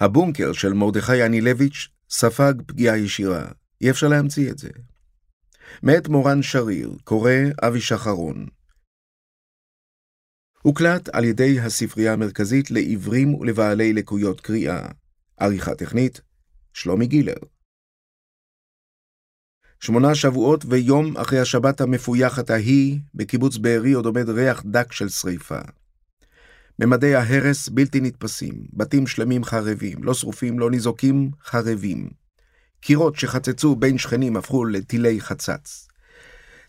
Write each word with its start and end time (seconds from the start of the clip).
הבונקר 0.00 0.52
של 0.52 0.72
מרדכי 0.72 1.26
אנילביץ' 1.26 1.88
ספג 2.10 2.54
פגיעה 2.66 2.98
ישירה, 2.98 3.44
אי 3.80 3.90
אפשר 3.90 4.08
להמציא 4.08 4.50
את 4.50 4.58
זה. 4.58 4.70
מאת 5.82 6.08
מורן 6.08 6.42
שריר, 6.42 6.96
קורא 7.04 7.32
אבי 7.62 7.80
שחרון. 7.80 8.46
הוקלט 10.62 11.08
על 11.08 11.24
ידי 11.24 11.60
הספרייה 11.60 12.12
המרכזית 12.12 12.70
לעיוורים 12.70 13.34
ולבעלי 13.34 13.92
לקויות 13.92 14.40
קריאה. 14.40 14.88
עריכה 15.36 15.74
טכנית, 15.74 16.20
שלומי 16.72 17.06
גילר. 17.06 17.36
שמונה 19.80 20.14
שבועות 20.14 20.64
ויום 20.68 21.16
אחרי 21.16 21.40
השבת 21.40 21.80
המפויחת 21.80 22.50
ההיא, 22.50 23.00
בקיבוץ 23.14 23.56
בארי 23.56 23.92
עוד 23.92 24.06
עומד 24.06 24.28
ריח 24.28 24.62
דק 24.66 24.92
של 24.92 25.08
שריפה. 25.08 25.60
ממדי 26.78 27.14
ההרס 27.14 27.68
בלתי 27.68 28.00
נתפסים, 28.00 28.54
בתים 28.72 29.06
שלמים 29.06 29.44
חרבים, 29.44 30.04
לא 30.04 30.14
שרופים, 30.14 30.58
לא 30.58 30.70
ניזוקים, 30.70 31.30
חרבים. 31.44 32.10
קירות 32.80 33.16
שחצצו 33.16 33.76
בין 33.76 33.98
שכנים 33.98 34.36
הפכו 34.36 34.64
לטילי 34.64 35.20
חצץ. 35.20 35.88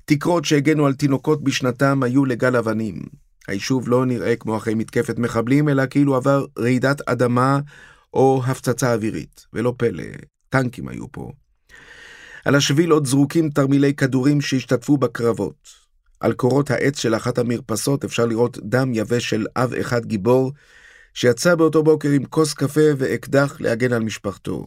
תקרות 0.06 0.46
שהגנו 0.46 0.86
על 0.86 0.94
תינוקות 0.94 1.44
בשנתם 1.44 2.04
היו 2.04 2.26
לגל 2.26 2.56
אבנים. 2.56 3.02
היישוב 3.48 3.90
לא 3.90 4.06
נראה 4.06 4.36
כמו 4.36 4.58
אחרי 4.58 4.74
מתקפת 4.74 5.20
מחבלים, 5.20 5.70
אלא 5.70 5.84
כאילו 5.90 6.16
עבר 6.16 6.46
רעידת 6.60 7.02
אדמה 7.10 7.60
או 8.14 8.42
הפצצה 8.46 8.94
אווירית. 8.94 9.46
ולא 9.54 9.74
פלא, 9.78 10.04
טנקים 10.50 10.88
היו 10.88 11.12
פה. 11.12 11.32
על 12.46 12.56
השביל 12.56 12.92
עוד 12.92 13.06
זרוקים 13.06 13.50
תרמילי 13.50 13.94
כדורים 13.94 14.42
שהשתתפו 14.42 14.98
בקרבות. 14.98 15.83
על 16.24 16.34
קורות 16.34 16.72
העץ 16.72 17.00
של 17.00 17.16
אחת 17.16 17.38
המרפסות 17.38 18.04
אפשר 18.04 18.26
לראות 18.26 18.58
דם 18.64 18.92
יבש 18.94 19.30
של 19.30 19.46
אב 19.56 19.74
אחד 19.74 20.06
גיבור, 20.06 20.52
שיצא 21.14 21.56
באותו 21.56 21.84
בוקר 21.84 22.10
עם 22.10 22.26
כוס 22.26 22.54
קפה 22.54 22.82
ואקדח 22.98 23.58
להגן 23.60 23.94
על 23.94 24.04
משפחתו. 24.04 24.66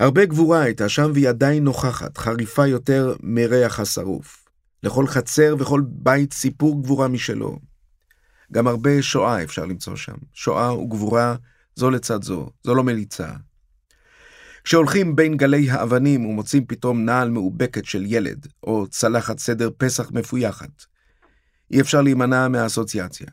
הרבה 0.00 0.24
גבורה 0.24 0.62
הייתה 0.62 0.88
שם 0.88 1.10
והיא 1.14 1.28
עדיין 1.28 1.64
נוכחת, 1.64 2.18
חריפה 2.18 2.66
יותר 2.66 3.14
מריח 3.22 3.80
השרוף. 3.80 4.48
לכל 4.82 5.06
חצר 5.06 5.54
וכל 5.58 5.82
בית 5.86 6.32
סיפור 6.32 6.82
גבורה 6.82 7.08
משלו. 7.08 7.58
גם 8.52 8.66
הרבה 8.66 9.02
שואה 9.02 9.42
אפשר 9.42 9.64
למצוא 9.64 9.96
שם. 9.96 10.16
שואה 10.32 10.78
וגבורה 10.78 11.36
זו 11.74 11.90
לצד 11.90 12.22
זו, 12.22 12.50
זו 12.64 12.74
לא 12.74 12.84
מליצה. 12.84 13.28
כשהולכים 14.64 15.16
בין 15.16 15.36
גלי 15.36 15.70
האבנים 15.70 16.26
ומוצאים 16.26 16.64
פתאום 16.66 17.04
נעל 17.04 17.30
מאובקת 17.30 17.84
של 17.84 18.04
ילד, 18.06 18.46
או 18.62 18.86
צלחת 18.86 19.38
סדר 19.38 19.70
פסח 19.76 20.10
מפויחת, 20.10 20.84
אי 21.70 21.80
אפשר 21.80 22.02
להימנע 22.02 22.48
מהאסוציאציה. 22.48 23.26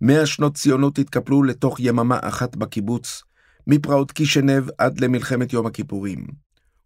מאה 0.00 0.26
שנות 0.26 0.54
ציונות 0.54 0.98
התקפלו 0.98 1.42
לתוך 1.42 1.80
יממה 1.80 2.18
אחת 2.22 2.56
בקיבוץ, 2.56 3.22
מפרעות 3.66 4.12
קישנב 4.12 4.64
עד 4.78 5.00
למלחמת 5.00 5.52
יום 5.52 5.66
הכיפורים. 5.66 6.26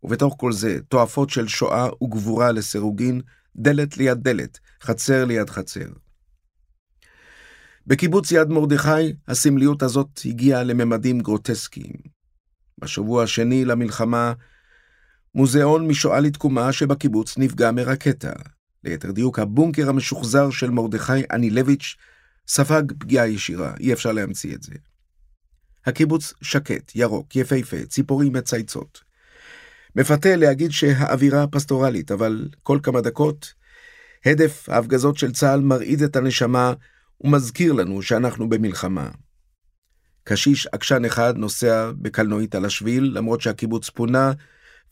ובתוך 0.03 0.35
כל 0.39 0.53
זה, 0.53 0.79
תועפות 0.89 1.31
של 1.31 1.49
שואה 1.49 1.89
וגבורה 2.03 2.53
לסירוגין, 2.53 3.21
דלת 3.57 3.97
ליד 3.97 4.19
דלת, 4.19 4.59
חצר 4.83 5.25
ליד 5.25 5.51
חצר. 5.51 5.89
בקיבוץ 7.87 8.33
יד 8.33 8.49
מרדכי, 8.49 9.13
הסמליות 9.29 9.83
הזאת 9.83 10.21
הגיעה 10.25 10.63
לממדים 10.63 11.21
גרוטסקיים. 11.21 12.20
בשבוע 12.81 13.23
השני 13.23 13.65
למלחמה, 13.65 14.33
מוזיאון 15.35 15.89
משואה 15.89 16.21
לתקומה 16.21 16.73
שבקיבוץ 16.73 17.39
נפגע 17.39 17.71
מרקטה. 17.71 18.33
ליתר 18.85 19.11
דיוק, 19.11 19.39
הבונקר 19.39 19.89
המשוחזר 19.89 20.51
של 20.51 20.71
מרדכי 20.71 21.23
אנילביץ' 21.33 21.97
ספג 22.49 22.83
פגיעה 22.99 23.29
ישירה, 23.29 23.73
אי 23.81 23.93
אפשר 23.93 24.13
להמציא 24.13 24.55
את 24.55 24.63
זה. 24.63 24.75
הקיבוץ 25.87 26.35
שקט, 26.43 26.93
ירוק, 26.95 27.37
יפהפה, 27.37 27.87
ציפורים 27.87 28.33
מצייצות. 28.33 29.01
מפתה 29.97 30.37
להגיד 30.37 30.71
שהאווירה 30.71 31.47
פסטורלית, 31.47 32.11
אבל 32.13 32.49
כל 32.63 32.79
כמה 32.83 33.01
דקות, 33.01 33.55
הדף 34.25 34.69
ההפגזות 34.69 35.17
של 35.17 35.33
צה"ל 35.33 35.61
מרעיד 35.61 36.03
את 36.03 36.17
הנשמה 36.17 36.73
ומזכיר 37.21 37.73
לנו 37.73 38.03
שאנחנו 38.03 38.49
במלחמה. 38.49 39.11
קשיש 40.33 40.67
עקשן 40.67 41.05
אחד 41.05 41.37
נוסע 41.37 41.91
בקלנועית 41.97 42.55
על 42.55 42.65
השביל, 42.65 43.11
למרות 43.15 43.41
שהקיבוץ 43.41 43.91
פונה, 43.91 44.33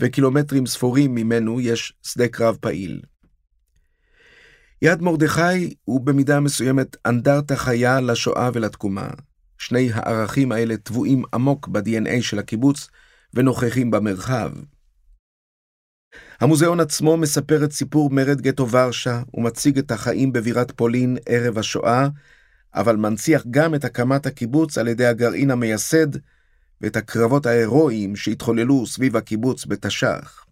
וקילומטרים 0.00 0.66
ספורים 0.66 1.14
ממנו 1.14 1.60
יש 1.60 1.92
שדה 2.02 2.28
קרב 2.28 2.56
פעיל. 2.60 3.00
יד 4.82 5.02
מרדכי 5.02 5.74
הוא 5.84 6.00
במידה 6.00 6.40
מסוימת 6.40 6.96
אנדרטה 7.06 7.56
חיה 7.56 8.00
לשואה 8.00 8.50
ולתקומה. 8.52 9.08
שני 9.58 9.90
הערכים 9.92 10.52
האלה 10.52 10.76
טבועים 10.76 11.22
עמוק 11.34 11.68
ב-DNA 11.68 12.20
של 12.22 12.38
הקיבוץ 12.38 12.88
ונוכחים 13.34 13.90
במרחב. 13.90 14.52
המוזיאון 16.40 16.80
עצמו 16.80 17.16
מספר 17.16 17.64
את 17.64 17.72
סיפור 17.72 18.10
מרד 18.10 18.40
גטו 18.40 18.70
ורשה 18.70 19.22
ומציג 19.34 19.78
את 19.78 19.90
החיים 19.90 20.32
בבירת 20.32 20.70
פולין 20.70 21.16
ערב 21.26 21.58
השואה, 21.58 22.08
אבל 22.74 22.96
מנציח 22.96 23.44
גם 23.50 23.74
את 23.74 23.84
הקמת 23.84 24.26
הקיבוץ 24.26 24.78
על 24.78 24.88
ידי 24.88 25.06
הגרעין 25.06 25.50
המייסד 25.50 26.06
ואת 26.80 26.96
הקרבות 26.96 27.46
ההירואיים 27.46 28.16
שהתחוללו 28.16 28.86
סביב 28.86 29.16
הקיבוץ 29.16 29.66
בתש"ח. 29.66 30.44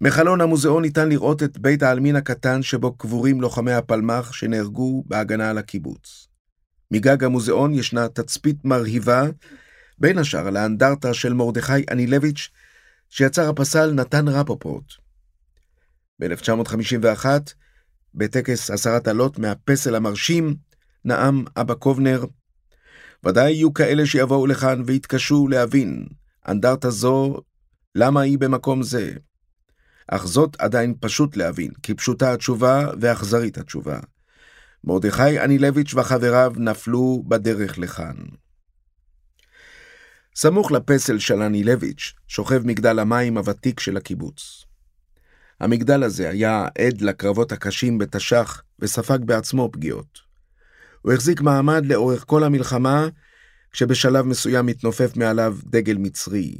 מחלון 0.00 0.40
המוזיאון 0.40 0.82
ניתן 0.82 1.08
לראות 1.08 1.42
את 1.42 1.58
בית 1.58 1.82
העלמין 1.82 2.16
הקטן 2.16 2.62
שבו 2.62 2.92
קבורים 2.92 3.40
לוחמי 3.40 3.72
הפלמ"ח 3.72 4.32
שנהרגו 4.32 5.04
בהגנה 5.06 5.50
על 5.50 5.58
הקיבוץ. 5.58 6.28
מגג 6.90 7.24
המוזיאון 7.24 7.74
ישנה 7.74 8.08
תצפית 8.08 8.64
מרהיבה, 8.64 9.24
בין 9.98 10.18
השאר 10.18 10.46
על 10.46 10.56
האנדרטה 10.56 11.14
של 11.14 11.32
מרדכי 11.32 11.84
אנילביץ', 11.92 12.48
שיצר 13.10 13.48
הפסל 13.48 13.92
נתן 13.92 14.28
רפופורט. 14.28 14.84
ב-1951, 16.20 17.26
בטקס 18.14 18.70
הסרת 18.70 19.08
עלות 19.08 19.38
מהפסל 19.38 19.94
המרשים, 19.94 20.56
נאם 21.06 21.44
אבא 21.56 21.74
קובנר, 21.74 22.24
ודאי 23.24 23.52
יהיו 23.52 23.74
כאלה 23.74 24.06
שיבואו 24.06 24.46
לכאן 24.46 24.82
ויתקשו 24.86 25.48
להבין, 25.48 26.06
אנדרטה 26.48 26.90
זו, 26.90 27.40
למה 27.94 28.20
היא 28.20 28.38
במקום 28.38 28.82
זה? 28.82 29.12
אך 30.08 30.26
זאת 30.26 30.56
עדיין 30.58 30.94
פשוט 31.00 31.36
להבין, 31.36 31.70
כי 31.82 31.94
פשוטה 31.94 32.32
התשובה 32.32 32.90
ואכזרית 33.00 33.58
התשובה. 33.58 34.00
מרדכי 34.84 35.40
אנילביץ' 35.40 35.94
וחבריו 35.94 36.52
נפלו 36.56 37.22
בדרך 37.28 37.78
לכאן. 37.78 38.14
סמוך 40.36 40.72
לפסל 40.72 41.18
של 41.18 41.42
אנילביץ' 41.42 42.12
שוכב 42.28 42.62
מגדל 42.64 42.98
המים 42.98 43.38
הוותיק 43.38 43.80
של 43.80 43.96
הקיבוץ. 43.96 44.64
המגדל 45.60 46.02
הזה 46.02 46.28
היה 46.28 46.66
עד 46.78 47.00
לקרבות 47.00 47.52
הקשים 47.52 47.98
בתש"ח 47.98 48.62
וספג 48.78 49.18
בעצמו 49.24 49.70
פגיעות. 49.72 50.25
הוא 51.06 51.12
החזיק 51.12 51.40
מעמד 51.40 51.86
לאורך 51.86 52.24
כל 52.26 52.44
המלחמה, 52.44 53.08
כשבשלב 53.70 54.24
מסוים 54.24 54.68
התנופף 54.68 55.16
מעליו 55.16 55.56
דגל 55.64 55.96
מצרי. 55.98 56.58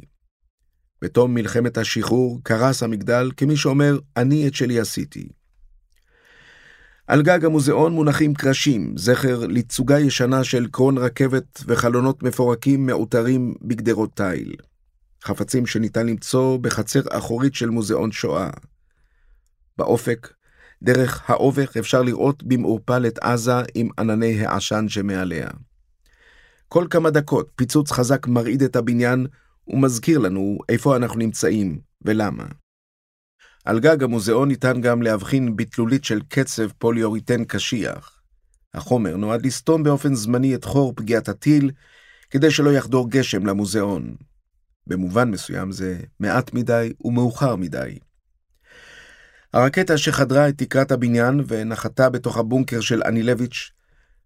בתום 1.01 1.33
מלחמת 1.33 1.77
השחרור 1.77 2.39
קרס 2.43 2.83
המגדל 2.83 3.31
כמי 3.37 3.57
שאומר, 3.57 3.99
אני 4.17 4.47
את 4.47 4.53
שלי 4.53 4.79
עשיתי. 4.79 5.29
על 7.07 7.21
גג 7.21 7.45
המוזיאון 7.45 7.93
מונחים 7.93 8.33
קרשים, 8.33 8.97
זכר 8.97 9.39
לתצוגה 9.47 9.99
ישנה 9.99 10.43
של 10.43 10.67
קרון 10.71 10.97
רכבת 10.97 11.63
וחלונות 11.65 12.23
מפורקים 12.23 12.85
מעוטרים 12.85 13.55
בגדרות 13.61 14.15
תיל. 14.15 14.55
חפצים 15.23 15.65
שניתן 15.65 16.07
למצוא 16.07 16.57
בחצר 16.57 17.01
אחורית 17.09 17.55
של 17.55 17.69
מוזיאון 17.69 18.11
שואה. 18.11 18.49
באופק, 19.77 20.33
דרך 20.83 21.29
האובך 21.29 21.77
אפשר 21.77 22.01
לראות 22.01 22.43
במעורפל 22.43 23.07
את 23.07 23.19
עזה 23.19 23.61
עם 23.75 23.89
ענני 23.99 24.45
העשן 24.45 24.85
שמעליה. 24.89 25.49
כל 26.67 26.87
כמה 26.89 27.09
דקות 27.09 27.49
פיצוץ 27.55 27.91
חזק 27.91 28.27
מרעיד 28.27 28.63
את 28.63 28.75
הבניין 28.75 29.27
ומזכיר 29.67 30.19
לנו 30.19 30.57
איפה 30.69 30.95
אנחנו 30.95 31.19
נמצאים 31.19 31.79
ולמה. 32.01 32.45
על 33.65 33.79
גג 33.79 34.03
המוזיאון 34.03 34.47
ניתן 34.47 34.81
גם 34.81 35.01
להבחין 35.01 35.55
בתלולית 35.55 36.03
של 36.03 36.21
קצב 36.29 36.67
פוליוריטן 36.77 37.45
קשיח. 37.45 38.21
החומר 38.73 39.17
נועד 39.17 39.45
לסתום 39.45 39.83
באופן 39.83 40.15
זמני 40.15 40.55
את 40.55 40.63
חור 40.63 40.93
פגיעת 40.95 41.29
הטיל, 41.29 41.71
כדי 42.29 42.51
שלא 42.51 42.69
יחדור 42.69 43.09
גשם 43.09 43.45
למוזיאון. 43.45 44.15
במובן 44.87 45.31
מסוים 45.31 45.71
זה 45.71 45.99
מעט 46.19 46.53
מדי 46.53 46.93
ומאוחר 47.03 47.55
מדי. 47.55 47.99
הרקטה 49.53 49.97
שחדרה 49.97 50.49
את 50.49 50.57
תקרת 50.57 50.91
הבניין 50.91 51.43
ונחתה 51.47 52.09
בתוך 52.09 52.37
הבונקר 52.37 52.81
של 52.81 53.01
אנילביץ' 53.05 53.71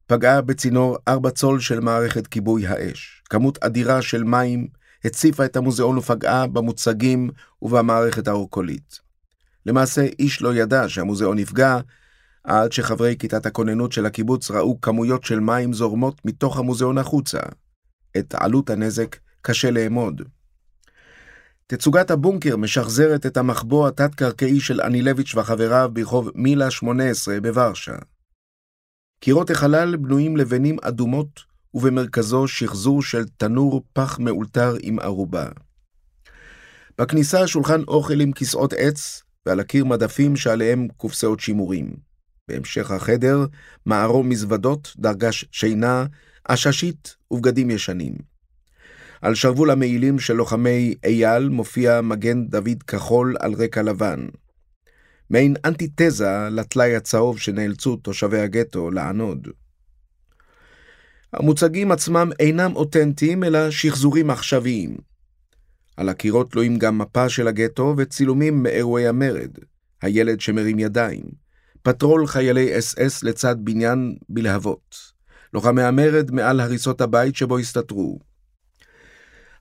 פגעה 0.08 0.42
בצינור 0.42 0.98
ארבע 1.08 1.30
צול 1.30 1.60
של 1.60 1.80
מערכת 1.80 2.28
כיבוי 2.28 2.68
האש. 2.68 3.24
כמות 3.30 3.64
אדירה 3.64 4.02
של 4.02 4.24
מים 4.24 4.68
הציפה 5.06 5.46
את 5.46 5.56
המוזיאון 5.56 5.98
ופגעה 5.98 6.48
במוצגים 6.48 7.30
ובמערכת 7.62 8.28
האורקולית. 8.28 9.00
למעשה, 9.66 10.06
איש 10.20 10.42
לא 10.42 10.56
ידע 10.56 10.90
שהמוזיאון 10.90 11.40
נפגע, 11.40 11.80
עד 12.44 12.72
שחברי 12.72 13.16
כיתת 13.20 13.46
הכוננות 13.46 13.92
של 13.92 14.06
הקיבוץ 14.06 14.52
ראו 14.52 14.82
כמויות 14.82 15.24
של 15.24 15.40
מים 15.40 15.74
זורמות 15.74 16.22
מתוך 16.26 16.58
המוזיאון 16.58 16.98
החוצה. 16.98 17.40
את 18.18 18.36
עלות 18.38 18.70
הנזק 18.70 19.16
קשה 19.42 19.72
לאמוד. 19.72 20.22
תצוגת 21.74 22.12
הבונקר 22.12 22.58
משחזרת 22.58 23.26
את 23.26 23.38
המחבוא 23.38 23.88
התת-קרקעי 23.88 24.60
של 24.60 24.82
אנילביץ' 24.82 25.36
וחבריו 25.36 25.90
ברחוב 25.94 26.30
מילה 26.36 26.72
18 26.72 27.40
בוורשה. 27.42 27.96
קירות 29.20 29.50
החלל 29.50 29.96
בנויים 29.96 30.38
לבנים 30.38 30.78
אדומות, 30.82 31.40
ובמרכזו 31.74 32.48
שחזור 32.48 33.04
של 33.04 33.24
תנור 33.38 33.82
פח 33.94 34.20
מאולתר 34.20 34.74
עם 34.82 35.00
ערובה. 35.00 35.48
בכניסה 36.98 37.48
שולחן 37.48 37.82
אוכל 37.88 38.22
עם 38.22 38.32
כיסאות 38.32 38.74
עץ, 38.78 39.24
ועל 39.46 39.60
הקיר 39.60 39.86
מדפים 39.86 40.36
שעליהם 40.36 40.88
קופסאות 40.98 41.40
שימורים. 41.40 41.94
בהמשך 42.48 42.92
החדר, 42.92 43.46
מערום 43.86 44.30
מזוודות, 44.30 44.94
דרגש 44.98 45.46
שינה, 45.52 46.06
עששית 46.46 47.16
ובגדים 47.32 47.70
ישנים. 47.70 48.31
על 49.22 49.36
שרוול 49.36 49.72
המעילים 49.72 50.20
של 50.20 50.34
לוחמי 50.34 50.96
אייל 51.04 51.50
מופיע 51.50 52.02
מגן 52.02 52.46
דוד 52.46 52.84
כחול 52.88 53.36
על 53.40 53.54
רקע 53.54 53.82
לבן. 53.82 54.28
מעין 55.30 55.56
אנטיתזה 55.66 56.50
לטלאי 56.52 56.96
הצהוב 56.96 57.40
שנאלצו 57.40 57.96
תושבי 57.96 58.40
הגטו 58.40 58.92
לענוד. 58.92 59.48
המוצגים 61.34 61.92
עצמם 61.92 62.30
אינם 62.40 62.76
אותנטיים, 62.76 63.44
אלא 63.44 63.72
שחזורים 63.72 64.30
עכשוויים. 64.30 64.98
על 65.98 66.10
הקירות 66.10 66.52
תלויים 66.52 66.78
גם 66.78 66.98
מפה 66.98 67.30
של 67.30 67.48
הגטו 67.48 67.94
וצילומים 67.98 68.64
מאירועי 68.64 69.08
המרד, 69.08 69.52
הילד 70.02 70.42
שמרים 70.42 70.80
ידיים, 70.80 71.24
פטרול 71.82 72.28
חיילי 72.28 72.78
אס 72.78 73.00
אס 73.00 73.24
לצד 73.24 73.56
בניין 73.60 74.16
בלהבות, 74.30 74.96
לוחמי 75.54 75.84
המרד 75.84 76.32
מעל 76.32 76.60
הריסות 76.60 77.02
הבית 77.02 77.36
שבו 77.36 77.58
הסתתרו. 77.58 78.31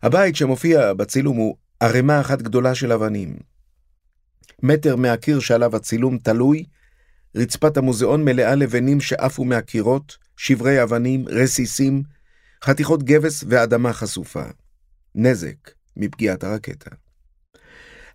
הבית 0.02 0.36
שמופיע 0.36 0.92
בצילום 0.94 1.36
הוא 1.36 1.56
ערימה 1.80 2.20
אחת 2.20 2.42
גדולה 2.42 2.74
של 2.74 2.92
אבנים. 2.92 3.36
מטר 4.62 4.96
מהקיר 4.96 5.40
שעליו 5.40 5.76
הצילום 5.76 6.18
תלוי, 6.18 6.64
רצפת 7.36 7.76
המוזיאון 7.76 8.24
מלאה 8.24 8.54
לבנים 8.54 9.00
שעפו 9.00 9.44
מהקירות, 9.44 10.16
שברי 10.36 10.82
אבנים, 10.82 11.24
רסיסים, 11.28 12.02
חתיכות 12.64 13.02
גבס 13.02 13.44
ואדמה 13.48 13.92
חשופה. 13.92 14.44
נזק 15.14 15.70
מפגיעת 15.96 16.44
הרקטה. 16.44 16.90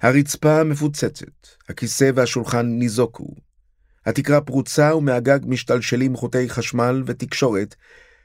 הרצפה 0.02 0.64
מפוצצת, 0.64 1.48
הכיסא 1.70 2.12
והשולחן 2.16 2.66
ניזוקו. 2.66 3.36
התקרה 4.06 4.42
פרוצה 4.42 4.96
ומהגג 4.96 5.40
משתלשלים 5.46 6.16
חוטי 6.16 6.50
חשמל 6.50 7.04
ותקשורת 7.06 7.76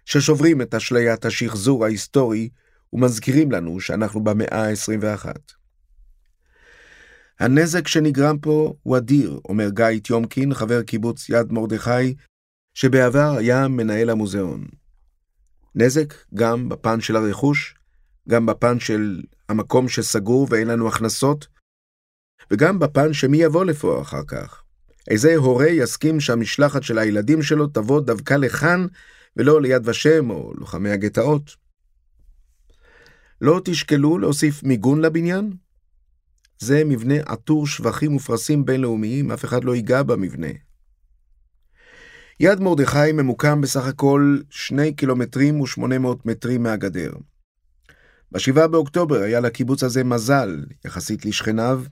ששוברים 0.04 0.62
את 0.62 0.74
אשליית 0.74 1.24
השחזור 1.24 1.84
ההיסטורי 1.84 2.48
ומזכירים 2.92 3.52
לנו 3.52 3.80
שאנחנו 3.80 4.24
במאה 4.24 4.68
ה-21. 4.68 5.26
הנזק 7.40 7.88
שנגרם 7.88 8.38
פה 8.38 8.74
הוא 8.82 8.96
אדיר, 8.96 9.40
אומר 9.44 9.68
גיא 9.70 10.00
טיומקין, 10.04 10.54
חבר 10.54 10.82
קיבוץ 10.82 11.28
יד 11.28 11.52
מרדכי, 11.52 12.14
שבעבר 12.74 13.34
היה 13.38 13.68
מנהל 13.68 14.10
המוזיאון. 14.10 14.66
נזק 15.74 16.14
גם 16.34 16.68
בפן 16.68 17.00
של 17.00 17.16
הרכוש, 17.16 17.74
גם 18.28 18.46
בפן 18.46 18.80
של 18.80 19.22
המקום 19.48 19.88
שסגור 19.88 20.46
ואין 20.50 20.68
לנו 20.68 20.88
הכנסות, 20.88 21.46
וגם 22.50 22.78
בפן 22.78 23.12
שמי 23.12 23.36
יבוא 23.36 23.64
לפה 23.64 24.02
אחר 24.02 24.22
כך. 24.26 24.62
איזה 25.10 25.36
הורה 25.36 25.68
יסכים 25.68 26.20
שהמשלחת 26.20 26.82
של 26.82 26.98
הילדים 26.98 27.42
שלו 27.42 27.66
תבוא 27.66 28.00
דווקא 28.00 28.34
לכאן, 28.34 28.86
ולא 29.36 29.62
ליד 29.62 29.88
ושם 29.88 30.30
או 30.30 30.52
לוחמי 30.54 30.90
הגטאות? 30.90 31.56
לא 33.40 33.60
תשקלו 33.64 34.18
להוסיף 34.18 34.62
מיגון 34.62 35.00
לבניין? 35.00 35.52
זה 36.58 36.84
מבנה 36.84 37.14
עטור 37.26 37.66
שבחים 37.66 38.16
ופרסים 38.16 38.64
בינלאומיים, 38.64 39.30
אף 39.30 39.44
אחד 39.44 39.64
לא 39.64 39.74
ייגע 39.74 40.02
במבנה. 40.02 40.48
יד 42.40 42.60
מרדכי 42.60 43.12
ממוקם 43.12 43.60
בסך 43.60 43.86
הכל 43.86 44.38
שני 44.50 44.92
קילומטרים 44.92 45.60
ושמונה 45.60 45.98
מאות 45.98 46.26
מטרים 46.26 46.62
מהגדר. 46.62 47.12
ב-7 48.32 48.66
באוקטובר 48.66 49.22
היה 49.22 49.40
לקיבוץ 49.40 49.82
הזה 49.82 50.04
מזל, 50.04 50.64
יחסית 50.84 51.24
לשכניו. 51.24 51.82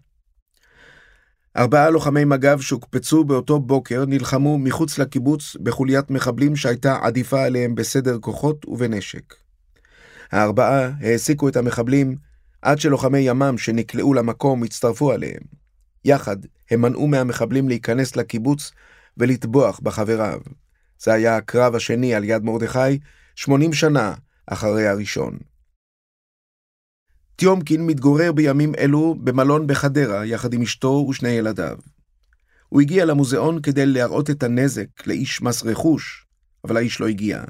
ארבעה 1.57 1.91
לוחמי 1.91 2.25
מג"ב 2.25 2.61
שהוקפצו 2.61 3.25
באותו 3.25 3.61
בוקר 3.61 4.05
נלחמו 4.07 4.59
מחוץ 4.59 4.99
לקיבוץ 4.99 5.57
בחוליית 5.63 6.11
מחבלים 6.11 6.57
שהייתה 6.57 6.99
עדיפה 7.03 7.45
עליהם 7.45 7.75
בסדר 7.75 8.19
כוחות 8.19 8.67
ובנשק. 8.69 9.48
הארבעה 10.33 10.91
העסיקו 11.01 11.49
את 11.49 11.57
המחבלים 11.57 12.17
עד 12.63 12.79
שלוחמי 12.79 13.19
ימ"מ 13.19 13.59
שנקלעו 13.59 14.15
למקום 14.15 14.63
הצטרפו 14.63 15.13
עליהם. 15.13 15.43
יחד 16.05 16.37
הם 16.71 16.83
מנעו 16.83 17.07
מהמחבלים 17.07 17.69
להיכנס 17.69 18.17
לקיבוץ 18.17 18.73
ולטבוח 19.17 19.81
בחבריו. 19.81 20.41
זה 20.99 21.13
היה 21.13 21.37
הקרב 21.37 21.75
השני 21.75 22.15
על 22.15 22.25
יד 22.25 22.45
מרדכי, 22.45 22.99
80 23.35 23.73
שנה 23.73 24.15
אחרי 24.47 24.87
הראשון. 24.87 25.39
טיומקין 27.37 27.87
מתגורר 27.87 28.33
בימים 28.33 28.75
אלו 28.75 29.15
במלון 29.15 29.67
בחדרה 29.67 30.27
יחד 30.27 30.53
עם 30.53 30.63
אשתו 30.63 31.07
ושני 31.11 31.29
ילדיו. 31.29 31.79
הוא 32.69 32.81
הגיע 32.81 33.05
למוזיאון 33.05 33.63
כדי 33.63 33.87
להראות 33.87 34.31
את 34.31 34.43
הנזק 34.43 35.07
לאיש 35.07 35.43
מס 35.43 35.63
רכוש, 35.63 36.27
אבל 36.65 36.77
האיש 36.77 37.01
לא 37.01 37.09
הגיע. 37.09 37.45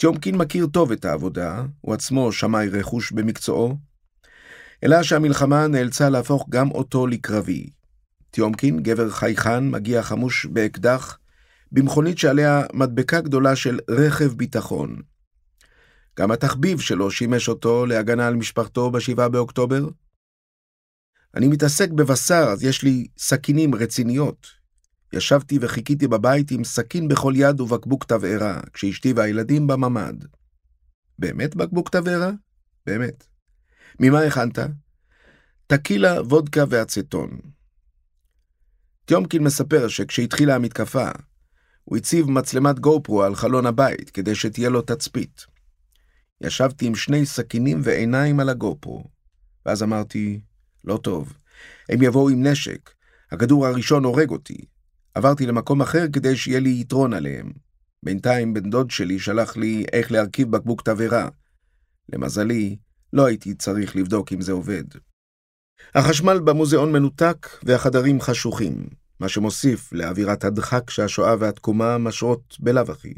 טיומקין 0.00 0.36
מכיר 0.36 0.66
טוב 0.66 0.92
את 0.92 1.04
העבודה, 1.04 1.64
הוא 1.80 1.94
עצמו 1.94 2.32
שמאי 2.32 2.68
רכוש 2.68 3.12
במקצועו, 3.12 3.76
אלא 4.84 5.02
שהמלחמה 5.02 5.66
נאלצה 5.66 6.08
להפוך 6.08 6.46
גם 6.48 6.70
אותו 6.70 7.06
לקרבי. 7.06 7.70
טיומקין, 8.30 8.82
גבר 8.82 9.10
חייכן, 9.10 9.68
מגיע 9.68 10.02
חמוש 10.02 10.46
באקדח, 10.46 11.18
במכונית 11.72 12.18
שעליה 12.18 12.62
מדבקה 12.72 13.20
גדולה 13.20 13.56
של 13.56 13.78
רכב 13.90 14.32
ביטחון. 14.32 14.96
גם 16.18 16.30
התחביב 16.30 16.80
שלו 16.80 17.10
שימש 17.10 17.48
אותו 17.48 17.86
להגנה 17.86 18.26
על 18.26 18.34
משפחתו 18.34 18.90
ב-7 18.90 19.28
באוקטובר. 19.28 19.88
אני 21.34 21.48
מתעסק 21.48 21.90
בבשר, 21.90 22.48
אז 22.52 22.64
יש 22.64 22.82
לי 22.82 23.06
סכינים 23.18 23.74
רציניות, 23.74 24.59
ישבתי 25.12 25.58
וחיכיתי 25.60 26.08
בבית 26.08 26.50
עם 26.50 26.64
סכין 26.64 27.08
בכל 27.08 27.32
יד 27.36 27.60
ובקבוק 27.60 28.04
תבערה, 28.04 28.60
כשאשתי 28.72 29.12
והילדים 29.12 29.66
בממ"ד. 29.66 30.24
באמת 31.18 31.56
בקבוק 31.56 31.88
תבערה? 31.88 32.30
באמת. 32.86 33.26
ממה 34.00 34.20
הכנת? 34.20 34.58
טקילה, 35.66 36.22
וודקה 36.22 36.64
ואצטון. 36.68 37.40
טיומקין 39.04 39.44
מספר 39.44 39.88
שכשהתחילה 39.88 40.54
המתקפה, 40.54 41.08
הוא 41.84 41.96
הציב 41.96 42.30
מצלמת 42.30 42.78
גופרו 42.78 43.22
על 43.22 43.34
חלון 43.34 43.66
הבית 43.66 44.10
כדי 44.10 44.34
שתהיה 44.34 44.68
לו 44.68 44.82
תצפית. 44.82 45.46
ישבתי 46.40 46.86
עם 46.86 46.94
שני 46.94 47.26
סכינים 47.26 47.80
ועיניים 47.84 48.40
על 48.40 48.48
הגופרו, 48.48 49.04
ואז 49.66 49.82
אמרתי, 49.82 50.40
לא 50.84 50.96
טוב, 50.96 51.34
הם 51.88 52.02
יבואו 52.02 52.28
עם 52.28 52.46
נשק, 52.46 52.90
הכדור 53.32 53.66
הראשון 53.66 54.04
הורג 54.04 54.30
אותי, 54.30 54.64
עברתי 55.14 55.46
למקום 55.46 55.80
אחר 55.80 56.06
כדי 56.12 56.36
שיהיה 56.36 56.60
לי 56.60 56.80
יתרון 56.80 57.12
עליהם. 57.12 57.52
בינתיים 58.02 58.54
בן 58.54 58.70
דוד 58.70 58.90
שלי 58.90 59.18
שלח 59.18 59.56
לי 59.56 59.84
איך 59.92 60.12
להרכיב 60.12 60.50
בקבוק 60.50 60.82
תבערה. 60.82 61.28
למזלי, 62.12 62.76
לא 63.12 63.26
הייתי 63.26 63.54
צריך 63.54 63.96
לבדוק 63.96 64.32
אם 64.32 64.40
זה 64.40 64.52
עובד. 64.52 64.84
החשמל 65.94 66.38
במוזיאון 66.38 66.92
מנותק 66.92 67.48
והחדרים 67.62 68.20
חשוכים, 68.20 68.86
מה 69.20 69.28
שמוסיף 69.28 69.92
לאווירת 69.92 70.44
הדחק 70.44 70.90
שהשואה 70.90 71.34
והתקומה 71.38 71.98
משרות 71.98 72.56
בלאו 72.60 72.92
הכי. 72.92 73.14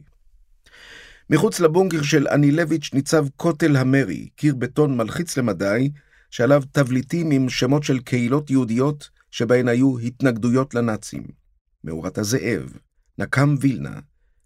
מחוץ 1.31 1.61
לבונקר 1.61 2.03
של 2.03 2.29
אנילביץ' 2.29 2.91
ניצב 2.95 3.27
כותל 3.37 3.77
המרי, 3.77 4.29
קיר 4.37 4.55
בטון 4.55 4.97
מלחיץ 4.97 5.37
למדי, 5.37 5.91
שעליו 6.31 6.63
תבליטים 6.73 7.31
עם 7.31 7.49
שמות 7.49 7.83
של 7.83 7.99
קהילות 7.99 8.51
יהודיות 8.51 9.11
שבהן 9.31 9.69
היו 9.69 9.99
התנגדויות 9.99 10.75
לנאצים. 10.75 11.42
מאורת 11.85 12.19
הזאב, 12.19 12.73
נקם 13.19 13.55
וילנה, 13.61 14.01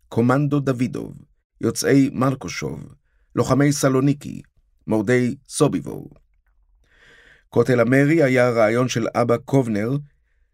קומנדו 0.09 0.61
דוידוב, 0.61 1.25
יוצאי 1.61 2.11
מרקושוב, 2.13 2.95
לוחמי 3.35 3.73
סלוניקי, 3.73 4.43
מורדי 4.87 5.37
סוביבו. 5.49 6.09
כותל 7.49 7.81
המרי 7.81 8.23
היה 8.23 8.51
רעיון 8.51 8.89
של 8.89 9.07
אבא 9.15 9.37
קובנר, 9.37 9.97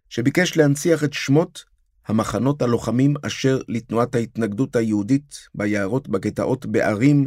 שביקש 0.08 0.56
להנציח 0.56 1.04
את 1.04 1.12
שמות 1.12 1.64
המחנות 2.06 2.62
הלוחמים 2.62 3.14
אשר 3.26 3.60
לתנועת 3.68 4.14
ההתנגדות 4.14 4.76
היהודית 4.76 5.48
ביערות, 5.54 6.08
בגטאות, 6.08 6.66
בערים, 6.66 7.26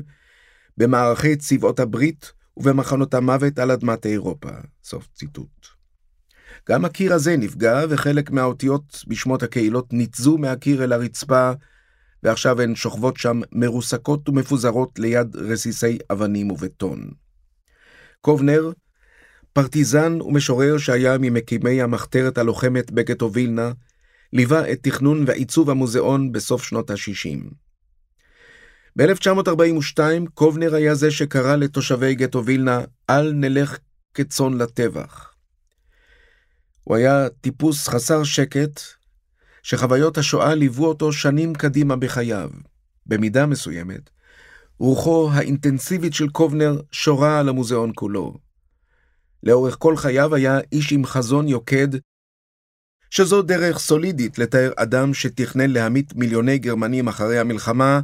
במערכי 0.77 1.35
צבאות 1.35 1.79
הברית 1.79 2.31
ובמחנות 2.57 3.13
המוות 3.13 3.59
על 3.59 3.71
אדמת 3.71 4.05
אירופה. 4.05 4.49
סוף 4.83 5.07
ציטוט. 5.13 5.74
גם 6.69 6.85
הקיר 6.85 7.13
הזה 7.13 7.37
נפגע, 7.37 7.81
וחלק 7.89 8.31
מהאותיות 8.31 9.03
בשמות 9.07 9.43
הקהילות 9.43 9.93
ניתזו 9.93 10.37
מהקיר 10.37 10.83
אל 10.83 10.93
הרצפה, 10.93 11.51
ועכשיו 12.23 12.61
הן 12.61 12.75
שוכבות 12.75 13.17
שם 13.17 13.41
מרוסקות 13.51 14.29
ומפוזרות 14.29 14.99
ליד 14.99 15.35
רסיסי 15.35 15.97
אבנים 16.11 16.51
ובטון. 16.51 17.11
קובנר, 18.21 18.71
פרטיזן 19.53 20.21
ומשורר 20.21 20.77
שהיה 20.77 21.17
ממקימי 21.17 21.81
המחתרת 21.81 22.37
הלוחמת 22.37 22.91
בגטו 22.91 23.33
וילנה, 23.33 23.71
ליווה 24.33 24.71
את 24.71 24.79
תכנון 24.81 25.23
ועיצוב 25.27 25.69
המוזיאון 25.69 26.31
בסוף 26.31 26.63
שנות 26.63 26.89
ה-60. 26.89 27.53
ב-1942 28.95 29.99
קובנר 30.33 30.75
היה 30.75 30.95
זה 30.95 31.11
שקרא 31.11 31.55
לתושבי 31.55 32.15
גטו 32.15 32.45
וילנה, 32.45 32.81
אל 33.09 33.33
נלך 33.33 33.77
כצאן 34.13 34.53
לטבח. 34.53 35.34
הוא 36.85 36.95
היה 36.97 37.29
טיפוס 37.41 37.87
חסר 37.87 38.23
שקט, 38.23 38.81
שחוויות 39.63 40.17
השואה 40.17 40.55
ליוו 40.55 40.85
אותו 40.85 41.11
שנים 41.13 41.53
קדימה 41.53 41.95
בחייו. 41.95 42.49
במידה 43.05 43.45
מסוימת, 43.45 44.09
רוחו 44.79 45.29
האינטנסיבית 45.33 46.13
של 46.13 46.29
קובנר 46.29 46.81
שורה 46.91 47.39
על 47.39 47.49
המוזיאון 47.49 47.91
כולו. 47.95 48.37
לאורך 49.43 49.75
כל 49.79 49.97
חייו 49.97 50.35
היה 50.35 50.59
איש 50.71 50.91
עם 50.91 51.05
חזון 51.05 51.47
יוקד, 51.47 51.87
שזו 53.09 53.41
דרך 53.41 53.77
סולידית 53.77 54.39
לתאר 54.39 54.71
אדם 54.75 55.13
שתכנן 55.13 55.69
להמית 55.69 56.15
מיליוני 56.15 56.57
גרמנים 56.57 57.07
אחרי 57.07 57.39
המלחמה, 57.39 57.99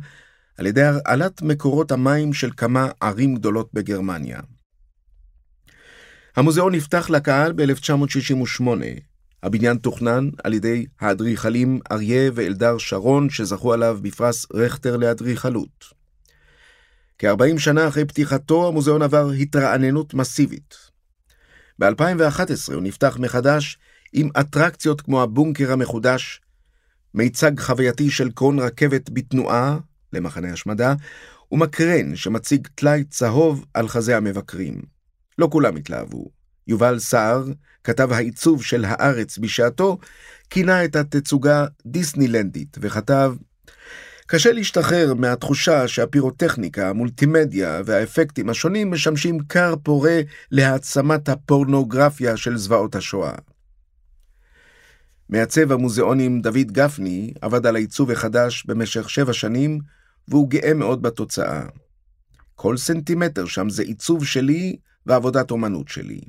על 0.58 0.66
ידי 0.66 0.84
הרעלת 0.84 1.42
מקורות 1.42 1.92
המים 1.92 2.34
של 2.34 2.50
כמה 2.58 2.90
ערים 3.02 3.36
גדולות 3.36 3.70
בגרמניה. 3.74 4.40
המוזיאון 6.36 6.76
נפתח 6.76 7.10
לקהל 7.10 7.54
ב-1968. 7.56 8.64
הבניין 9.44 9.78
תוכנן 9.78 10.30
על 10.44 10.54
ידי 10.54 10.86
האדריכלים 11.00 11.80
אריה 11.92 12.32
ואלדר 12.36 12.78
שרון, 12.78 13.30
שזכו 13.30 13.74
עליו 13.74 14.00
בפרס 14.02 14.46
רכטר 14.54 14.98
לאדריכלות. 14.98 15.86
כ-40 17.20 17.60
שנה 17.60 17.88
אחרי 17.88 18.06
פתיחתו, 18.06 18.68
המוזיאון 18.68 19.02
עבר 19.02 19.30
התרעננות 19.32 20.14
מסיבית. 20.14 20.76
ב-2011 21.80 22.74
הוא 22.74 22.82
נפתח 22.82 23.18
מחדש 23.20 23.78
עם 24.14 24.30
אטרקציות 24.40 25.02
כמו 25.02 25.22
הבונקר 25.22 25.72
המחודש, 25.72 26.42
מיצג 27.14 27.60
חווייתי 27.60 28.10
של 28.10 28.32
קרון 28.32 28.60
רכבת 28.60 29.10
בתנועה, 29.10 29.78
למחנה 30.14 30.54
השמדה, 30.54 30.94
ומקרן 31.52 32.16
שמציג 32.16 32.68
טלאי 32.76 33.04
צהוב 33.04 33.66
על 33.74 33.88
חזה 33.88 34.18
המבקרים. 34.18 35.01
לא 35.42 35.48
כולם 35.52 35.76
התלהבו. 35.76 36.26
יובל 36.68 37.00
סער, 37.00 37.44
כתב 37.84 38.12
העיצוב 38.12 38.64
של 38.64 38.86
הארץ 38.88 39.38
בשעתו, 39.38 39.98
כינה 40.50 40.86
את 40.86 40.96
התצוגה 40.96 41.66
דיסנילנדית, 41.86 42.78
וכתב, 42.82 43.34
קשה 44.28 44.52
להשתחרר 44.52 45.14
מהתחושה 45.14 45.88
שהפירוטכניקה, 45.88 46.90
המולטימדיה 46.90 47.82
והאפקטים 47.86 48.50
השונים 48.50 48.92
משמשים 48.92 49.40
כר 49.50 49.76
פורה 49.84 50.22
להעצמת 50.52 51.30
הפורנוגרפיה 51.30 52.38
של 52.38 52.58
זוועות 52.58 52.96
השואה. 52.96 53.36
מעצב 55.30 55.72
המוזיאונים 55.72 56.42
דוד 56.42 56.72
גפני 56.72 57.34
עבד 57.42 57.66
על 57.66 57.76
העיצוב 57.76 58.12
החדש 58.12 58.66
במשך 58.66 59.10
שבע 59.10 59.34
שנים, 59.34 59.80
והוא 60.28 60.50
גאה 60.50 60.74
מאוד 60.74 61.02
בתוצאה. 61.02 61.66
כל 62.56 62.78
סנטימטר 62.78 63.46
שם 63.46 63.70
זה 63.70 63.84
עיצוב 63.84 64.26
שלי 64.26 64.78
ועבודת 65.06 65.52
אומנות 65.52 65.88
שלי. 65.88 66.22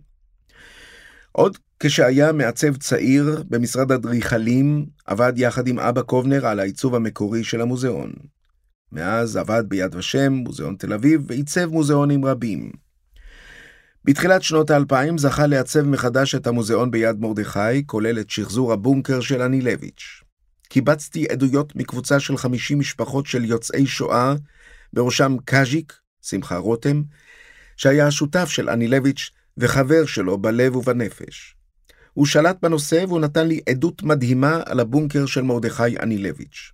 עוד 1.32 1.58
כשהיה 1.80 2.32
מעצב 2.32 2.76
צעיר 2.76 3.42
במשרד 3.48 3.92
אדריכלים, 3.92 4.86
עבד 5.06 5.32
יחד 5.36 5.66
עם 5.66 5.78
אבא 5.78 6.02
קובנר 6.02 6.46
על 6.46 6.60
העיצוב 6.60 6.94
המקורי 6.94 7.44
של 7.44 7.60
המוזיאון. 7.60 8.12
מאז 8.92 9.36
עבד 9.36 9.64
ביד 9.68 9.94
ושם, 9.94 10.32
מוזיאון 10.32 10.76
תל 10.76 10.92
אביב, 10.92 11.22
ועיצב 11.26 11.66
מוזיאונים 11.66 12.24
רבים. 12.24 12.70
בתחילת 14.04 14.42
שנות 14.42 14.70
האלפיים 14.70 15.18
זכה 15.18 15.46
לעצב 15.46 15.82
מחדש 15.82 16.34
את 16.34 16.46
המוזיאון 16.46 16.90
ביד 16.90 17.20
מרדכי, 17.20 17.86
כולל 17.86 18.20
את 18.20 18.30
שחזור 18.30 18.72
הבונקר 18.72 19.20
של 19.20 19.42
אנילביץ'. 19.42 20.22
קיבצתי 20.68 21.26
עדויות 21.26 21.76
מקבוצה 21.76 22.20
של 22.20 22.36
50 22.36 22.78
משפחות 22.78 23.26
של 23.26 23.44
יוצאי 23.44 23.86
שואה, 23.86 24.34
בראשם 24.92 25.36
קאז'יק, 25.44 25.92
שמחה 26.22 26.56
רותם, 26.56 27.02
שהיה 27.76 28.06
השותף 28.06 28.48
של 28.48 28.70
אנילביץ' 28.70 29.30
וחבר 29.56 30.06
שלו 30.06 30.38
בלב 30.38 30.76
ובנפש. 30.76 31.56
הוא 32.12 32.26
שלט 32.26 32.56
בנושא 32.62 33.04
והוא 33.08 33.20
נתן 33.20 33.46
לי 33.46 33.60
עדות 33.68 34.02
מדהימה 34.02 34.60
על 34.66 34.80
הבונקר 34.80 35.26
של 35.26 35.42
מרדכי 35.42 35.98
אנילביץ'. 36.02 36.72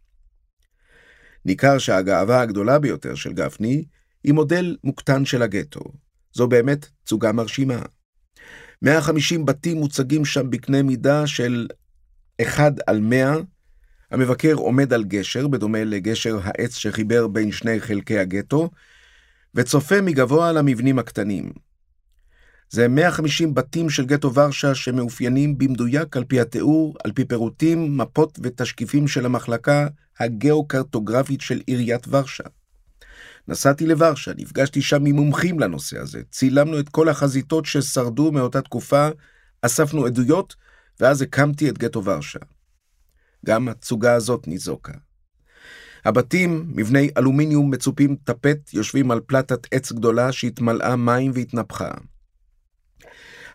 ניכר 1.45 1.79
שהגאווה 1.79 2.41
הגדולה 2.41 2.79
ביותר 2.79 3.15
של 3.15 3.33
גפני 3.33 3.85
היא 4.25 4.35
מודל 4.35 4.77
מוקטן 4.85 5.25
של 5.25 5.43
הגטו. 5.43 5.81
זו 6.33 6.49
באמת 6.49 6.89
תצוגה 7.05 7.33
מרשימה. 7.33 7.83
150 8.83 9.47
בתים 9.47 9.77
מוצגים 9.77 10.25
שם 10.25 10.51
בקנה 10.51 10.83
מידה 10.83 11.27
של 11.27 11.67
1 12.43 12.73
על 12.87 13.01
100. 13.01 13.37
המבקר 14.11 14.55
עומד 14.55 14.93
על 14.93 15.05
גשר, 15.05 15.49
בדומה 15.49 15.85
לגשר 15.85 16.39
העץ 16.43 16.77
שחיבר 16.77 17.27
בין 17.27 17.53
שני 17.53 17.81
חלקי 17.81 18.19
הגטו, 18.19 18.71
וצופה 19.59 20.01
מגבוה 20.01 20.49
על 20.49 20.57
המבנים 20.57 20.99
הקטנים. 20.99 21.53
זה 22.71 22.89
150 22.89 23.55
בתים 23.55 23.91
של 23.91 24.07
גטו 24.07 24.35
ורשה 24.35 24.75
שמאופיינים 24.75 25.59
במדויק 25.59 26.17
על 26.17 26.25
פי 26.25 26.41
התיאור, 26.41 26.97
על 27.05 27.13
פי 27.13 27.25
פירוטים, 27.25 27.97
מפות 27.97 28.39
ותשקיפים 28.43 29.09
של 29.09 29.27
המחלקה 29.27 29.87
הגאו-קרטוגרפית 30.19 31.41
של 31.41 31.61
עיריית 31.67 32.09
ורשה. 32.09 32.45
נסעתי 33.49 33.87
לוורשה, 33.87 34.33
נפגשתי 34.37 34.83
שם 34.83 35.05
עם 35.05 35.17
מומחים 35.17 35.61
לנושא 35.61 35.99
הזה, 35.99 36.23
צילמנו 36.31 36.81
את 36.81 36.89
כל 36.89 37.09
החזיתות 37.09 37.67
ששרדו 37.67 38.33
מאותה 38.33 38.63
תקופה, 38.63 39.09
אספנו 39.63 40.07
עדויות, 40.07 40.55
ואז 41.01 41.23
הקמתי 41.23 41.69
את 41.69 41.79
גטו 41.79 42.05
ורשה. 42.05 42.39
גם 43.47 43.69
התצוגה 43.69 44.15
הזאת 44.15 44.49
ניזוקה. 44.49 44.93
הבתים, 46.09 46.65
מבני 46.75 47.11
אלומיניום 47.17 47.71
מצופים 47.71 48.17
טפט, 48.25 48.75
יושבים 48.75 49.11
על 49.11 49.21
פלטת 49.21 49.67
עץ 49.71 49.93
גדולה 49.93 50.33
שהתמלאה 50.33 50.97
מים 50.97 51.31
והתנפחה. 51.35 51.91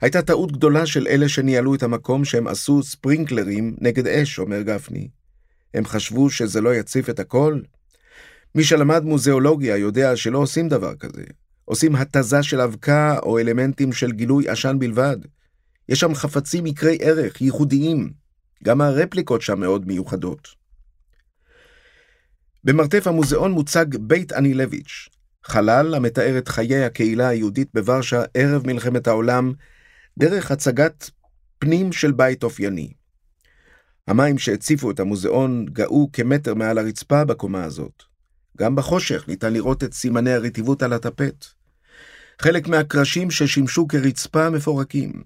הייתה 0.02 0.22
טעות 0.22 0.52
גדולה 0.52 0.86
של 0.86 1.08
אלה 1.08 1.30
שניהלו 1.30 1.76
את 1.76 1.84
המקום 1.84 2.26
שהם 2.26 2.48
עשו 2.48 2.84
ספרינקלרים 2.84 3.76
נגד 3.82 4.08
אש, 4.08 4.40
אומר 4.40 4.62
גפני. 4.62 5.08
הם 5.74 5.86
חשבו 5.86 6.30
שזה 6.30 6.62
לא 6.62 6.76
יציף 6.76 7.10
את 7.10 7.20
הכל? 7.20 7.60
מי 8.56 8.64
שלמד 8.64 9.04
מוזיאולוגיה 9.04 9.78
יודע 9.78 10.16
שלא 10.16 10.38
עושים 10.38 10.70
דבר 10.70 10.96
כזה. 10.96 11.24
עושים 11.66 11.96
התזה 11.96 12.44
של 12.44 12.62
אבקה 12.62 13.20
או 13.24 13.40
אלמנטים 13.40 13.94
של 13.94 14.12
גילוי 14.12 14.50
עשן 14.50 14.80
בלבד. 14.80 15.18
יש 15.90 16.00
שם 16.00 16.16
חפצים 16.16 16.66
יקרי 16.66 16.98
ערך, 17.02 17.42
ייחודיים. 17.42 18.12
גם 18.64 18.82
הרפליקות 18.82 19.42
שם 19.42 19.60
מאוד 19.60 19.88
מיוחדות. 19.88 20.63
במרתף 22.64 23.08
המוזיאון 23.08 23.52
מוצג 23.52 23.86
בית 24.00 24.34
אנילביץ', 24.34 25.10
חלל 25.44 25.96
המתאר 25.96 26.38
את 26.38 26.48
חיי 26.48 26.84
הקהילה 26.84 27.28
היהודית 27.28 27.70
בוורשה 27.74 28.24
ערב 28.34 28.68
מלחמת 28.68 29.08
העולם, 29.08 29.54
דרך 30.20 30.52
הצגת 30.52 31.10
פנים 31.60 31.92
של 31.92 32.12
בית 32.12 32.44
אופייני. 32.44 32.94
המים 34.08 34.38
שהציפו 34.38 34.92
את 34.92 35.00
המוזיאון 35.00 35.66
גאו 35.66 36.10
כמטר 36.14 36.54
מעל 36.54 36.78
הרצפה 36.78 37.26
בקומה 37.26 37.64
הזאת. 37.64 38.04
גם 38.58 38.76
בחושך 38.76 39.28
ניתן 39.28 39.54
לראות 39.54 39.84
את 39.84 39.94
סימני 39.94 40.32
הרטיבות 40.32 40.84
על 40.84 40.94
הטפט. 40.94 41.46
חלק 42.42 42.68
מהקרשים 42.68 43.32
ששימשו 43.32 43.88
כרצפה 43.88 44.50
מפורקים. 44.50 45.24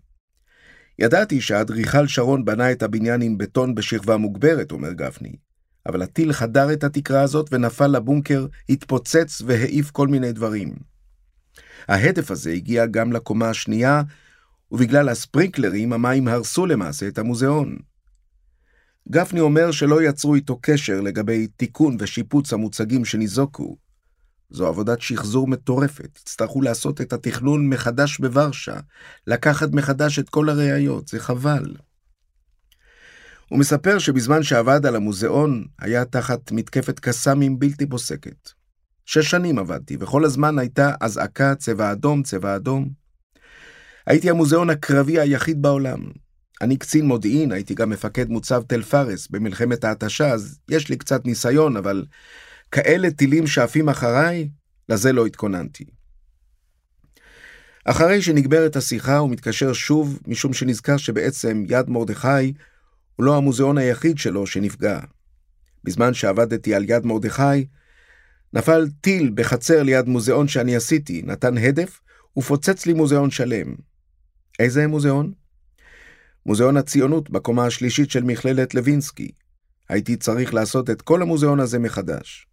ידעתי 0.99 1.41
שהאדריכל 1.41 2.07
שרון 2.07 2.45
בנה 2.45 2.71
את 2.71 2.83
הבניין 2.83 3.21
עם 3.21 3.37
בטון 3.37 3.75
בשכבה 3.75 4.17
מוגברת, 4.17 4.71
אומר 4.71 4.93
גפני, 4.93 5.35
אבל 5.87 6.01
הטיל 6.01 6.33
חדר 6.33 6.73
את 6.73 6.83
התקרה 6.83 7.21
הזאת 7.21 7.49
ונפל 7.51 7.87
לבונקר, 7.87 8.45
התפוצץ 8.69 9.41
והעיף 9.45 9.91
כל 9.91 10.07
מיני 10.07 10.31
דברים. 10.31 10.73
ההדף 11.87 12.31
הזה 12.31 12.51
הגיע 12.51 12.85
גם 12.85 13.13
לקומה 13.13 13.49
השנייה, 13.49 14.01
ובגלל 14.71 15.09
הספרינקלרים 15.09 15.93
המים 15.93 16.27
הרסו 16.27 16.65
למעשה 16.65 17.07
את 17.07 17.17
המוזיאון. 17.17 17.77
גפני 19.11 19.39
אומר 19.39 19.71
שלא 19.71 20.03
יצרו 20.03 20.35
איתו 20.35 20.59
קשר 20.61 21.01
לגבי 21.01 21.47
תיקון 21.47 21.97
ושיפוץ 21.99 22.53
המוצגים 22.53 23.05
שניזוקו. 23.05 23.77
זו 24.49 24.67
עבודת 24.67 25.01
שחזור 25.01 25.47
מטורפת, 25.47 26.19
יצטרכו 26.21 26.61
לעשות 26.61 27.01
את 27.01 27.13
התכנון 27.13 27.69
מחדש 27.69 28.19
בוורשה, 28.19 28.79
לקחת 29.27 29.69
מחדש 29.71 30.19
את 30.19 30.29
כל 30.29 30.49
הראיות, 30.49 31.07
זה 31.07 31.19
חבל. 31.19 31.75
הוא 33.49 33.59
מספר 33.59 33.99
שבזמן 33.99 34.43
שעבד 34.43 34.85
על 34.85 34.95
המוזיאון, 34.95 35.65
היה 35.79 36.05
תחת 36.05 36.51
מתקפת 36.51 36.99
קסאמים 36.99 37.59
בלתי 37.59 37.85
פוסקת. 37.85 38.49
שש 39.05 39.29
שנים 39.29 39.59
עבדתי, 39.59 39.97
וכל 39.99 40.25
הזמן 40.25 40.59
הייתה 40.59 40.91
אזעקה 40.99 41.55
צבע 41.55 41.91
אדום, 41.91 42.23
צבע 42.23 42.55
אדום. 42.55 42.89
הייתי 44.07 44.29
המוזיאון 44.29 44.69
הקרבי 44.69 45.19
היחיד 45.19 45.61
בעולם. 45.61 45.99
אני 46.61 46.77
קצין 46.77 47.05
מודיעין, 47.05 47.51
הייתי 47.51 47.73
גם 47.73 47.89
מפקד 47.89 48.29
מוצב 48.29 48.63
תל 48.67 48.81
פארס 48.81 49.27
במלחמת 49.27 49.83
ההתשה, 49.83 50.31
אז 50.31 50.59
יש 50.69 50.89
לי 50.89 50.97
קצת 50.97 51.25
ניסיון, 51.25 51.77
אבל 51.77 52.05
כאלה 52.71 53.11
טילים 53.11 53.47
שעפים 53.47 53.89
אחריי, 53.89 54.49
לזה 54.89 55.11
לא 55.11 55.25
התכוננתי. 55.25 55.85
אחרי 57.85 58.21
שנגברת 58.21 58.75
השיחה 58.75 59.17
הוא 59.17 59.29
מתקשר 59.29 59.73
שוב, 59.73 60.19
משום 60.27 60.53
שנזכר 60.53 60.97
שבעצם 60.97 61.63
יד 61.69 61.89
מרדכי 61.89 62.53
הוא 63.17 63.25
לא 63.25 63.37
המוזיאון 63.37 63.77
היחיד 63.77 64.17
שלו 64.17 64.47
שנפגע. 64.47 64.99
בזמן 65.83 66.13
שעבדתי 66.13 66.75
על 66.75 66.85
יד 66.87 67.05
מרדכי, 67.05 67.65
נפל 68.53 68.87
טיל 69.01 69.31
בחצר 69.33 69.83
ליד 69.83 70.07
מוזיאון 70.07 70.47
שאני 70.47 70.75
עשיתי, 70.75 71.21
נתן 71.25 71.57
הדף 71.57 71.99
ופוצץ 72.37 72.85
לי 72.85 72.93
מוזיאון 72.93 73.31
שלם. 73.31 73.75
איזה 74.59 74.87
מוזיאון? 74.87 75.33
מוזיאון 76.45 76.77
הציונות 76.77 77.29
בקומה 77.29 77.65
השלישית 77.65 78.11
של 78.11 78.23
מכללת 78.23 78.75
לוינסקי. 78.75 79.31
הייתי 79.89 80.15
צריך 80.15 80.53
לעשות 80.53 80.89
את 80.89 81.01
כל 81.01 81.21
המוזיאון 81.21 81.59
הזה 81.59 81.79
מחדש. 81.79 82.46